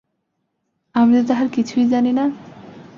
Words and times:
আমি 0.95 1.11
তো 1.17 1.23
তাহার 1.27 1.47
কিছুই 1.55 1.85
জানি 1.87 2.11
না। 2.13 2.25